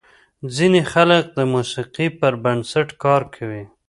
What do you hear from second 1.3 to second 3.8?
د موسیقۍ پر بنسټ کار کوي.